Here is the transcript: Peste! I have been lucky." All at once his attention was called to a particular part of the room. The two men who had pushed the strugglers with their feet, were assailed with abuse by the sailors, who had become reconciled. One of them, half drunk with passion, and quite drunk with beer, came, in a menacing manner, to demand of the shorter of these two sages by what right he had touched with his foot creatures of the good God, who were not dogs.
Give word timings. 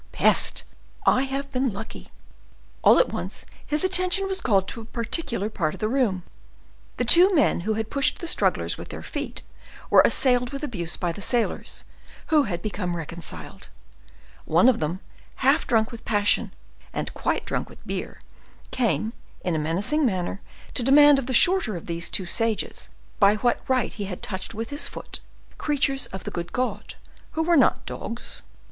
Peste! 0.11 0.63
I 1.05 1.25
have 1.25 1.51
been 1.51 1.71
lucky." 1.71 2.09
All 2.81 2.97
at 2.97 3.09
once 3.13 3.45
his 3.63 3.83
attention 3.83 4.25
was 4.27 4.41
called 4.41 4.67
to 4.69 4.81
a 4.81 4.85
particular 4.85 5.47
part 5.47 5.75
of 5.75 5.79
the 5.79 5.87
room. 5.87 6.23
The 6.97 7.05
two 7.05 7.31
men 7.35 7.59
who 7.59 7.75
had 7.75 7.91
pushed 7.91 8.17
the 8.17 8.27
strugglers 8.27 8.79
with 8.79 8.89
their 8.89 9.03
feet, 9.03 9.43
were 9.91 10.01
assailed 10.01 10.49
with 10.49 10.63
abuse 10.63 10.97
by 10.97 11.11
the 11.11 11.21
sailors, 11.21 11.83
who 12.33 12.45
had 12.45 12.63
become 12.63 12.95
reconciled. 12.97 13.67
One 14.45 14.67
of 14.67 14.79
them, 14.79 15.01
half 15.35 15.67
drunk 15.67 15.91
with 15.91 16.03
passion, 16.03 16.51
and 16.91 17.13
quite 17.13 17.45
drunk 17.45 17.69
with 17.69 17.85
beer, 17.85 18.19
came, 18.71 19.13
in 19.43 19.53
a 19.53 19.59
menacing 19.59 20.03
manner, 20.03 20.41
to 20.73 20.81
demand 20.81 21.19
of 21.19 21.27
the 21.27 21.31
shorter 21.31 21.75
of 21.75 21.85
these 21.85 22.09
two 22.09 22.25
sages 22.25 22.89
by 23.19 23.35
what 23.35 23.61
right 23.67 23.93
he 23.93 24.05
had 24.05 24.23
touched 24.23 24.55
with 24.55 24.71
his 24.71 24.87
foot 24.87 25.19
creatures 25.59 26.07
of 26.07 26.23
the 26.23 26.31
good 26.31 26.51
God, 26.51 26.95
who 27.33 27.43
were 27.43 27.55
not 27.55 27.85
dogs. 27.85 28.41